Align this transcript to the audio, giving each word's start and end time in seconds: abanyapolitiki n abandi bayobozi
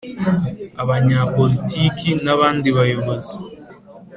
abanyapolitiki 0.81 2.09
n 2.23 2.27
abandi 2.35 2.67
bayobozi 2.77 3.37